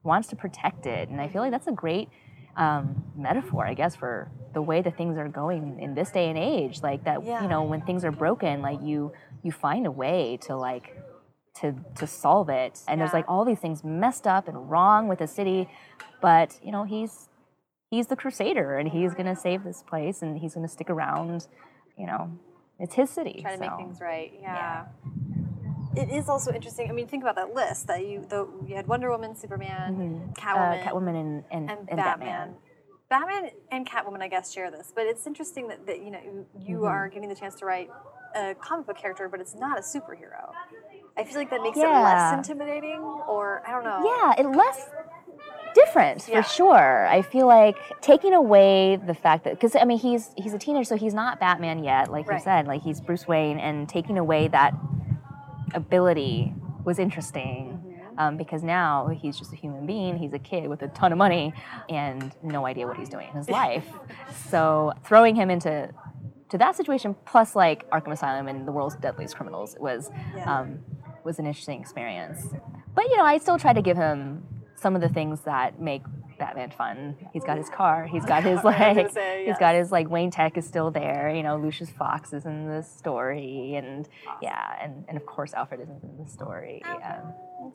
[0.02, 1.08] wants to protect it.
[1.08, 2.08] And I feel like that's a great
[2.56, 6.38] um, metaphor, I guess, for the way that things are going in this day and
[6.38, 6.82] age.
[6.82, 7.42] Like that, Yeah.
[7.42, 9.12] you know, when things are broken, like you
[9.42, 10.96] you find a way to like
[11.60, 12.80] to to solve it.
[12.88, 15.68] And there's like all these things messed up and wrong with the city,
[16.20, 17.28] but you know he's
[17.90, 21.46] he's the crusader and he's gonna save this place and he's gonna stick around.
[21.96, 22.38] You know,
[22.78, 23.38] it's his city.
[23.42, 24.32] Try to make things right.
[24.40, 24.86] Yeah.
[25.96, 26.88] It is also interesting.
[26.90, 30.40] I mean, think about that list that you the, you had Wonder Woman, Superman, Uh,
[30.40, 32.54] Catwoman, Catwoman and and, and, and Batman.
[33.08, 36.46] Batman and Catwoman, I guess, share this, but it's interesting that, that you know you,
[36.58, 36.84] you Mm-hmm.
[36.86, 37.90] are getting the chance to write
[38.34, 40.50] a comic book character, but it's not a superhero.
[41.16, 44.02] I feel like that makes it less intimidating, or I don't know.
[44.04, 44.90] Yeah, it less
[45.74, 46.42] different Yeah.
[46.42, 47.06] for sure.
[47.06, 50.84] I feel like taking away the fact that because I mean he's he's a teenager,
[50.84, 54.48] so he's not Batman yet, like you said, like he's Bruce Wayne, and taking away
[54.48, 54.74] that
[55.74, 56.52] ability
[56.84, 57.80] was interesting.
[58.16, 60.16] Um, because now he's just a human being.
[60.16, 61.52] He's a kid with a ton of money
[61.88, 63.88] and no idea what he's doing in his life.
[64.46, 65.90] so throwing him into
[66.50, 70.60] to that situation, plus like Arkham Asylum and the world's deadliest criminals, was Yeah.
[70.60, 70.78] um,
[71.24, 72.46] was an interesting experience.
[72.94, 74.44] But you know, I still try to give him
[74.76, 76.02] some of the things that make
[76.38, 77.16] Batman fun.
[77.32, 78.06] He's got his car.
[78.06, 79.10] He's got his I was gonna like.
[79.12, 79.58] say, He's yes.
[79.58, 81.32] got his like Wayne Tech is still there.
[81.34, 84.08] You know, Lucius Fox is in the story, and
[84.42, 86.82] yeah, and, and of course Alfred is in the story.
[86.84, 87.32] Um,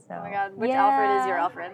[0.08, 1.38] so, Oh my God, which Alfred is your.
[1.38, 1.72] Alfred?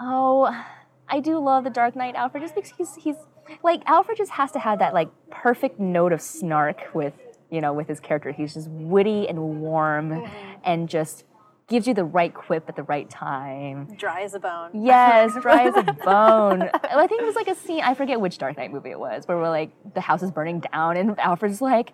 [0.00, 0.64] Oh,
[1.08, 3.16] I do love the Dark Knight Alfred just because he's he's
[3.62, 7.12] like Alfred just has to have that like perfect note of snark with
[7.52, 8.32] you know with his character.
[8.32, 10.60] He's just witty and warm mm-hmm.
[10.64, 11.24] and just
[11.68, 13.88] gives you the right quip at the right time.
[13.96, 14.70] Dry as a bone.
[14.74, 16.68] Yes, dry as a bone.
[16.74, 19.26] I think it was like a scene, I forget which Dark Knight movie it was,
[19.26, 21.92] where we're like, the house is burning down, and Alfred's like,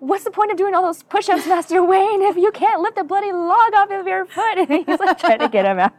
[0.00, 2.96] What's the point of doing all those push ups, Master Wayne, if you can't lift
[2.96, 4.58] a bloody log off of your foot?
[4.58, 5.92] And he's like trying to get him out.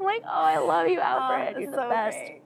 [0.00, 1.48] I'm like, oh, I love you, Oh, Alfred.
[1.48, 2.16] it's You're the best.
[2.16, 2.42] great.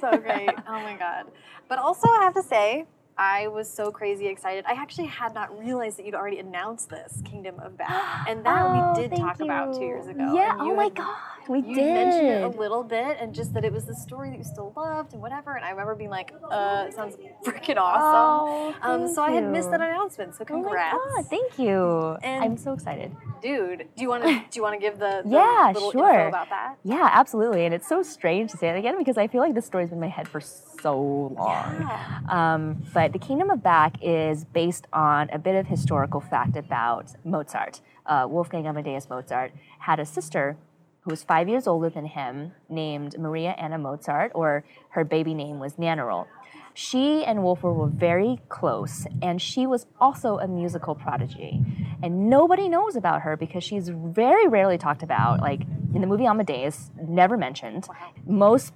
[0.00, 0.50] So great.
[0.68, 1.26] oh my god.
[1.68, 2.86] But also I have to say,
[3.20, 4.64] I was so crazy excited.
[4.66, 8.26] I actually had not realized that you'd already announced this Kingdom of Back.
[8.26, 10.32] And that Oh, we did talk about two years ago.
[10.34, 10.56] Yeah.
[10.58, 11.16] Oh my had- God,
[11.48, 11.94] we you did.
[11.94, 14.72] mentioned it a little bit and just that it was the story that you still
[14.74, 15.54] loved and whatever.
[15.54, 18.74] And I remember being like, uh, it sounds freaking awesome.
[18.82, 20.34] Oh, um, so I had missed that announcement.
[20.36, 20.96] So congrats.
[20.98, 21.20] Oh my.
[21.22, 22.16] God, thank you.
[22.22, 23.14] And- I'm so excited.
[23.42, 26.08] Dude, do you want to do you want to give the, the Yeah, little sure.
[26.10, 26.76] info about that?
[26.84, 27.66] Yeah, absolutely.
[27.66, 29.96] And it's so strange to say it again because I feel like this story's been
[29.98, 30.98] in my head for so
[31.36, 31.76] long.
[31.80, 32.20] Yeah.
[32.28, 37.12] Um, but the Kingdom of Back is based on a bit of historical fact about
[37.24, 37.80] Mozart.
[38.06, 40.56] Uh, Wolfgang Amadeus Mozart had a sister
[41.00, 45.58] who was five years older than him, named Maria Anna Mozart, or her baby name
[45.58, 46.26] was Nannerl.
[46.74, 51.60] She and Wolferl were very close, and she was also a musical prodigy.
[52.02, 55.40] And nobody knows about her because she's very rarely talked about.
[55.40, 55.62] Like
[55.94, 57.88] in the movie Amadeus, never mentioned.
[58.24, 58.72] Most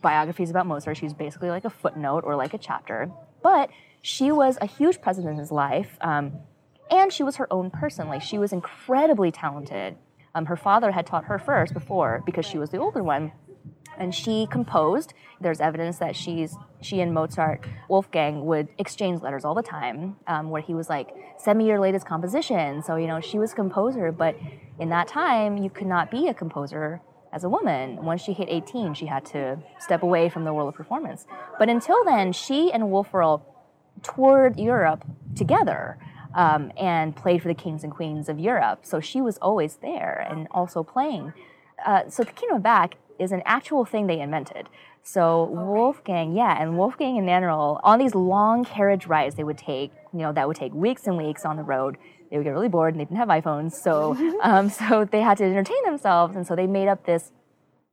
[0.00, 3.10] biographies about Mozart, she's basically like a footnote or like a chapter.
[3.42, 3.70] But
[4.02, 6.32] she was a huge presence in his life, um,
[6.90, 8.08] and she was her own person.
[8.08, 9.96] Like she was incredibly talented.
[10.34, 13.32] Um, her father had taught her first before because she was the older one,
[13.98, 15.14] and she composed.
[15.40, 20.50] There's evidence that she's she and Mozart, Wolfgang would exchange letters all the time, um,
[20.50, 23.56] where he was like, "Send me your latest composition." So you know she was a
[23.56, 24.36] composer, but
[24.78, 27.00] in that time you could not be a composer
[27.38, 28.04] as a woman.
[28.04, 31.24] Once she hit 18, she had to step away from the world of performance.
[31.56, 33.42] But until then, she and Wolferl
[34.02, 35.04] toured Europe
[35.36, 35.98] together
[36.34, 38.80] um, and played for the kings and queens of Europe.
[38.82, 41.32] So she was always there and also playing.
[41.86, 44.68] Uh, so the Kingdom of Back is an actual thing they invented.
[45.02, 49.92] So Wolfgang, yeah, and Wolfgang and Nannerl on these long carriage rides they would take,
[50.12, 51.98] you know, that would take weeks and weeks on the road.
[52.30, 55.38] They would get really bored and they didn't have iPhones, so um, so they had
[55.38, 57.32] to entertain themselves, and so they made up this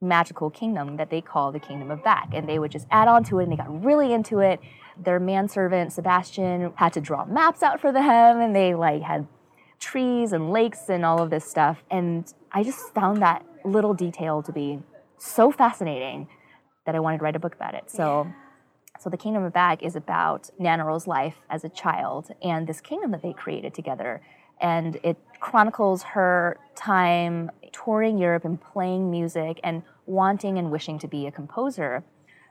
[0.00, 2.30] magical kingdom that they call the Kingdom of Back.
[2.32, 4.60] And they would just add on to it and they got really into it.
[5.02, 9.26] Their manservant, Sebastian, had to draw maps out for them and they like had
[9.78, 11.82] trees and lakes and all of this stuff.
[11.90, 14.80] And I just found that little detail to be
[15.18, 16.28] so fascinating
[16.84, 17.90] that I wanted to write a book about it.
[17.90, 18.26] So
[18.98, 23.10] so the Kingdom of Back is about Nannerl's life as a child and this kingdom
[23.12, 24.20] that they created together.
[24.60, 31.08] And it chronicles her time touring Europe and playing music and wanting and wishing to
[31.08, 32.04] be a composer.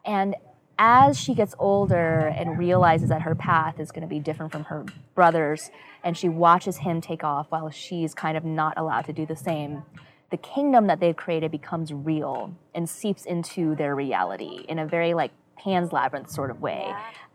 [0.06, 0.36] And
[0.78, 4.66] as she gets older and realizes that her path is going to be different from
[4.66, 5.72] her brother's,
[6.04, 9.36] and she watches him take off while she's kind of not allowed to do the
[9.36, 9.84] same,
[10.32, 15.14] the kingdom that they've created becomes real and seeps into their reality in a very
[15.14, 16.94] like Pan's Labyrinth sort of way.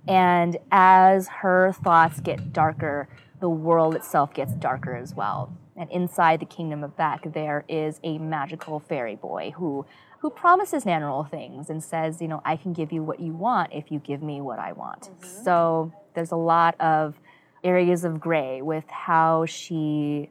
[0.08, 3.08] And as her thoughts get darker,
[3.40, 5.56] the world itself gets darker as well.
[5.76, 9.86] And inside the kingdom of Back, there is a magical fairy boy who
[10.20, 13.72] who promises Nannerl things and says, you know, I can give you what you want
[13.72, 15.04] if you give me what I want.
[15.04, 15.44] Mm-hmm.
[15.44, 17.18] So there's a lot of
[17.64, 20.28] areas of gray with how she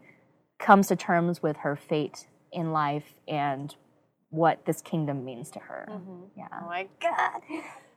[0.59, 3.75] comes to terms with her fate in life and
[4.31, 5.87] what this kingdom means to her.
[6.37, 6.47] Yeah.
[6.61, 7.41] Oh my god.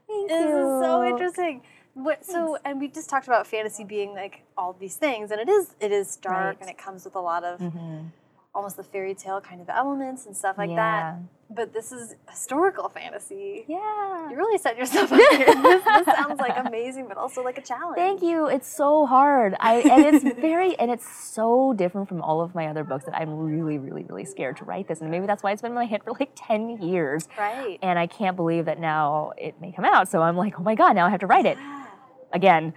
[0.09, 1.63] Thank This is so interesting.
[1.95, 5.49] What so and we just talked about fantasy being like all these things and it
[5.49, 6.57] is it is dark Right.
[6.61, 8.07] and it comes with a lot of Mhm.
[8.55, 10.77] Almost the fairy tale kind of elements and stuff like Yeah.
[10.77, 11.17] that.
[11.55, 13.65] But this is historical fantasy.
[13.69, 14.31] Yeah.
[14.31, 15.47] You really set yourself up here.
[15.55, 17.97] this, this sounds like amazing, but also like a challenge.
[17.97, 18.47] Thank you.
[18.47, 19.55] It's so hard.
[19.61, 23.15] I and it's very and it's so different from all of my other books that
[23.15, 25.01] I'm really, really, really scared to write this.
[25.03, 27.29] And maybe that's why it's been in my head for like 10 years.
[27.39, 27.79] Right.
[27.83, 30.09] And I can't believe that now it may come out.
[30.09, 31.59] So I'm like, oh my God, now I have to write it
[32.33, 32.73] again.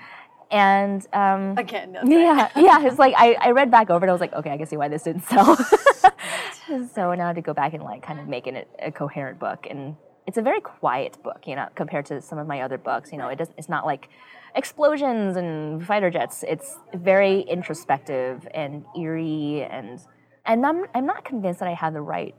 [0.51, 2.07] And um, Again, right.
[2.07, 2.85] yeah, yeah.
[2.85, 4.09] It's like I, I read back over it.
[4.09, 5.55] I was like, okay, I can see why this didn't sell.
[6.93, 9.39] so now I had to go back and like kind of make it a coherent
[9.39, 9.95] book, and
[10.27, 13.11] it's a very quiet book, you know, compared to some of my other books.
[13.11, 13.57] You know, it doesn't.
[13.57, 14.09] It's not like
[14.55, 16.43] explosions and fighter jets.
[16.47, 19.99] It's very introspective and eerie, and
[20.45, 22.35] and I'm I'm not convinced that I have the right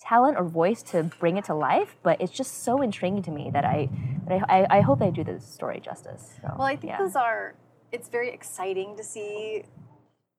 [0.00, 3.50] talent or voice to bring it to life, but it's just so intriguing to me
[3.52, 3.88] that I
[4.28, 6.34] that I, I, I hope I do the story justice.
[6.42, 6.98] So, Well, I think yeah.
[6.98, 7.54] those are.
[7.90, 9.64] It's very exciting to see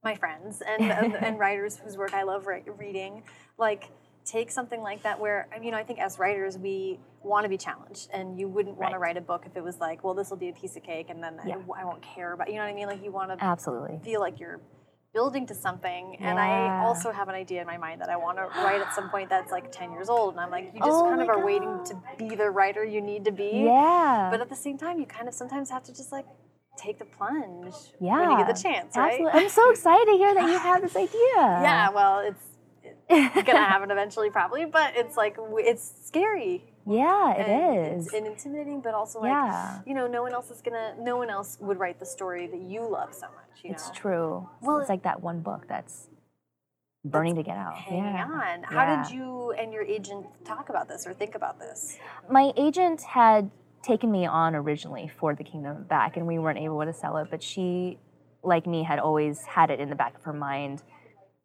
[0.03, 3.23] my friends and and, and writers whose work I love re- reading,
[3.57, 3.89] like
[4.25, 7.57] take something like that where I mean I think as writers we want to be
[7.57, 10.29] challenged and you wouldn't want to write a book if it was like well this
[10.29, 11.55] will be a piece of cake and then Yeah.
[11.75, 13.99] I, I won't care about you know what I mean like you want to Absolutely.
[14.03, 14.59] feel like you're
[15.13, 18.37] building to something and I also have an idea in my mind that I want
[18.37, 20.91] to write at some point that's like 10 years old and I'm like you just
[20.91, 24.29] Oh kind of are waiting to be the writer you need to be Yeah.
[24.31, 26.25] but at the same time, you kind of sometimes have to just like
[26.77, 28.19] take the plunge yeah.
[28.21, 29.13] when you get the chance, right?
[29.13, 29.41] Absolutely.
[29.41, 31.35] I'm so excited to hear that you have this idea.
[31.35, 32.43] Yeah, well, it's
[33.09, 34.65] it, gonna happen eventually, probably.
[34.65, 36.63] But it's like it's scary.
[36.85, 38.05] Yeah, it and is.
[38.07, 39.79] It's, and intimidating, but also like Yeah.
[39.85, 40.95] you know, no one else is gonna.
[40.99, 43.63] No one else would write the story that you love so much.
[43.63, 44.49] You It's know, true.
[44.61, 46.07] Well, it's like that one book that's
[47.05, 47.75] burning to get out.
[47.75, 48.25] Hang yeah.
[48.25, 48.63] on.
[48.63, 49.03] How Yeah.
[49.03, 51.97] did you and your agent talk about this or think about this?
[52.29, 53.51] My agent had
[53.81, 57.29] taken me on originally for The Kingdom Back, and we weren't able to sell it,
[57.31, 57.97] but she,
[58.43, 60.83] like me, had always had it in the back of her mind.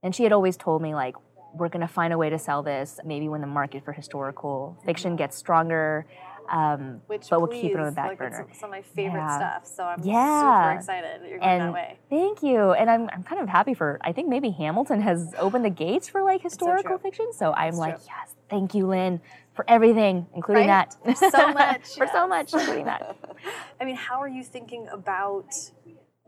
[0.03, 1.15] And she had always told me, like,
[1.57, 4.77] we're going to find a way to sell this, maybe when the market for historical
[4.85, 6.07] fiction gets stronger.
[6.53, 8.47] Um, Which but we'll please, keep it on the back like, burner.
[8.51, 9.37] It's some of my favorite Yeah.
[9.39, 9.67] stuff.
[9.67, 10.73] So I'm Yeah.
[10.75, 11.99] super excited that you're going and that way.
[12.11, 12.73] thank you.
[12.73, 16.07] And I'm, I'm kind of happy for, I think maybe Hamilton has opened the gates
[16.11, 16.99] for like historical true.
[16.99, 17.33] fiction.
[17.33, 18.05] So I'm It's like, true.
[18.09, 19.23] yes, thank you, Lin,
[19.55, 20.91] for everything, including Right?
[21.03, 21.17] that.
[21.19, 23.17] For so much, for so much, including that.
[23.81, 25.47] I mean, how are you thinking about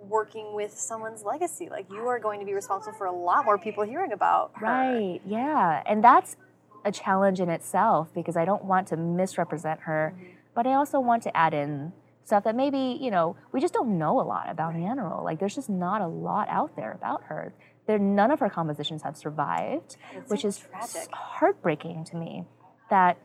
[0.09, 1.69] working with someone's legacy?
[1.71, 4.67] Like you are going to be responsible for a lot more people hearing about her.
[4.67, 5.83] Right, yeah.
[5.87, 6.37] And that's
[6.85, 10.15] a challenge in itself because I don't want to misrepresent her,
[10.55, 11.93] but I also want to add in
[12.25, 15.25] stuff that maybe, you know, we just don't know a lot about Nannerl.
[15.25, 17.55] Like there's just not a lot out there about her.
[17.87, 21.09] There none of her compositions have survived, It's which so is tragic.
[21.13, 22.45] heartbreaking to me
[22.91, 23.17] that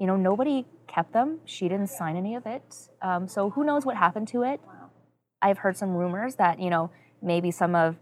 [0.00, 1.38] you know nobody kept them.
[1.44, 2.88] She didn't sign any of it.
[3.00, 4.60] Um, so who knows what happened to it?
[4.66, 4.77] Wow.
[5.40, 6.90] I've heard some rumors that you know
[7.22, 7.96] maybe some of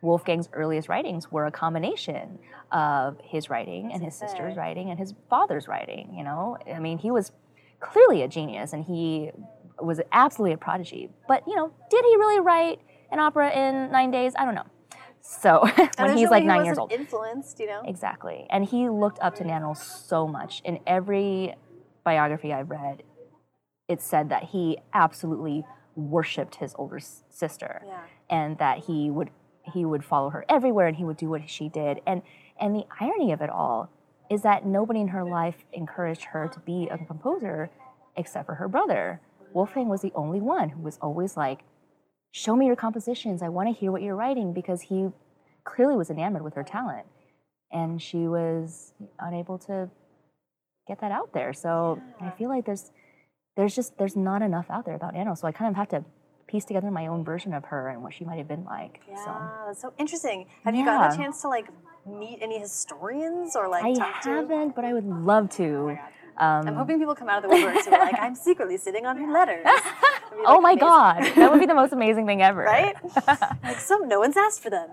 [0.00, 2.38] Wolfgang's earliest writings were a combination
[2.70, 6.14] of his writing and his sister's writing and his father's writing.
[6.16, 7.32] You know, I mean, he was
[7.80, 9.30] clearly a genius and he
[9.80, 11.10] was absolutely a prodigy.
[11.26, 12.80] But you know, did he really write
[13.10, 14.34] an opera in nine days?
[14.38, 14.66] I don't know.
[15.20, 15.68] So
[15.98, 17.82] when he's like way he nine years old, influenced, you know.
[17.84, 20.62] exactly, and he looked up to Nannerl so much.
[20.64, 21.54] In every
[22.04, 23.02] biography I've read,
[23.88, 25.64] it said that he absolutely
[25.98, 28.00] worshipped his older sister Yeah.
[28.30, 29.30] and that he would
[29.62, 32.00] he would follow her everywhere and he would do what she did.
[32.06, 32.22] And
[32.60, 33.90] and the irony of it all
[34.30, 37.70] is that nobody in her life encouraged her to be a composer
[38.16, 39.20] except for her brother.
[39.52, 41.60] Wolfgang was the only one who was always like
[42.30, 43.42] show me your compositions.
[43.42, 45.08] I want to hear what you're writing because he
[45.64, 47.06] clearly was enamored with her talent
[47.72, 49.90] and she was unable to
[50.86, 51.52] get that out there.
[51.52, 52.90] So i feel like there's
[53.58, 55.34] there's just there's not enough out there about Anna.
[55.34, 56.04] So I kind of have to
[56.46, 59.00] piece together my own version of her and what she might have been like.
[59.10, 59.24] Yeah,
[59.72, 60.46] So so interesting.
[60.64, 61.66] Have you gotten a chance to like
[62.06, 64.28] meet any historians or like I talk to?
[64.30, 65.64] haven't, but I would love to.
[65.64, 65.98] Oh
[66.38, 69.06] Um, I'm hoping people come out of the woodwork to be like, I'm secretly sitting
[69.06, 69.66] on her letters.
[69.66, 70.88] It'd oh my amazing.
[70.88, 72.62] god, that would be the most amazing thing ever.
[72.62, 72.94] Right?
[73.64, 74.88] like some, no one's asked for them.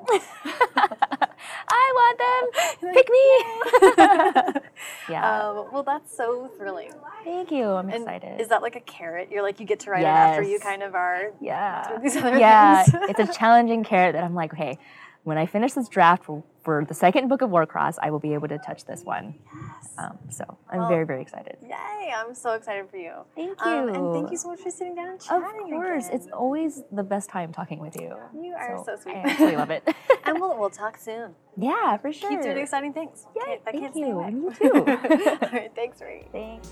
[1.68, 2.94] I want them.
[2.94, 4.62] Pick me.
[5.10, 5.40] yeah.
[5.40, 6.92] Um, well, that's so thrilling.
[7.24, 7.66] Thank you.
[7.66, 8.42] I'm And excited.
[8.42, 9.30] is that like a carrot?
[9.32, 11.32] You're like you get to write it after you kind of are.
[11.42, 11.88] yeah.
[11.90, 12.84] doing these other yeah.
[12.84, 13.10] things.
[13.10, 14.80] it's a challenging carrot that I'm like, okay,
[15.26, 18.34] when I finish this draft for, for the second book of Warcross, I will be
[18.36, 19.34] able to touch this one.
[19.98, 21.58] Um, so I'm Well, very, very excited.
[21.64, 22.14] Yay!
[22.16, 23.14] I'm so excited for you.
[23.36, 24.32] Thank Um, and thank you.
[24.34, 25.44] you so much for sitting down and chatting.
[25.74, 26.20] Of course, again.
[26.20, 28.16] it's always the best time talking with you.
[28.40, 29.16] You are so sweet.
[29.16, 29.84] I absolutely love it.
[30.26, 31.34] and we'll we'll talk soon.
[31.58, 32.30] yeah, for sure.
[32.30, 33.26] Keep doing exciting things.
[33.42, 34.20] I thank you.
[34.20, 34.72] And you too.
[34.76, 36.28] All right, thanks, Marie.
[36.32, 36.70] Thanks.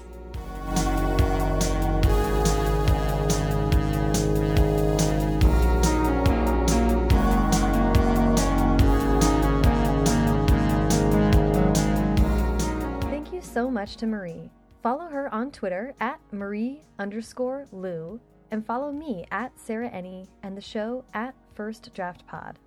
[13.54, 14.50] So much to Marie.
[14.82, 20.58] Follow her on Twitter at Marie underscore Lu and follow me at Sarah Enni and
[20.58, 22.58] the show at First Draft Pod.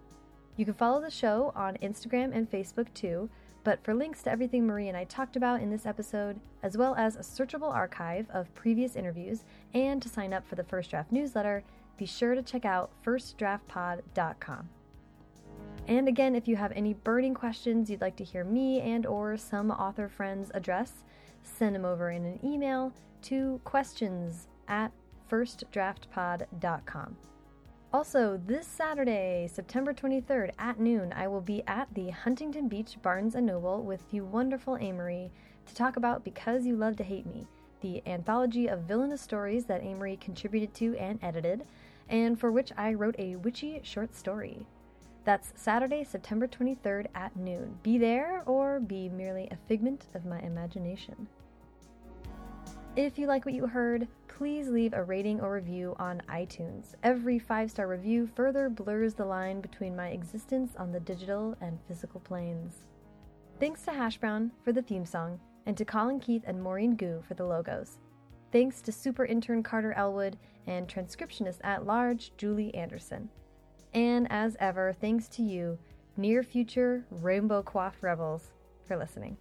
[0.57, 3.29] You can follow the show on Instagram and Facebook too,
[3.65, 6.95] but for links to everything Marie and I talked about in this episode, as well
[6.95, 9.43] as a searchable archive of previous interviews,
[9.75, 11.65] and to sign up for the First Draft newsletter,
[11.99, 14.69] be sure to check out firstdraftpod.com.
[15.87, 19.37] And again, if you have any burning questions you'd like to hear me and or
[19.37, 21.05] some author friends address,
[21.43, 24.91] send them over in an email to questions at
[25.31, 27.17] firstdraftpod.com.
[27.93, 33.35] Also, this Saturday, September 23rd at noon, I will be at the Huntington Beach Barnes
[33.35, 35.31] & Noble with the wonderful Ameriie
[35.67, 37.47] to talk about Because You Love to Hate Me,
[37.81, 41.65] the anthology of villainous stories that Ameriie contributed to and edited,
[42.09, 44.67] and for which I wrote a witchy short story.
[45.27, 47.77] That's Saturday, September 23rd at noon.
[47.83, 51.27] Be there or be merely a figment of my imagination.
[52.95, 56.95] If you like what you heard, please leave a rating or review on iTunes.
[57.03, 61.81] Every five star review further blurs the line between my existence on the digital and
[61.89, 62.85] physical planes.
[63.59, 67.21] Thanks to Hash Brown for the theme song, and to Colin Keith and Maureen Gu
[67.27, 67.99] for the logos.
[68.53, 73.29] Thanks to super intern Carter Elwood and transcriptionist at large Julie Anderson.
[73.97, 75.79] And as ever, thanks to you,
[76.19, 78.53] near future rainbow coiffed rebels,
[78.87, 79.39] for listening.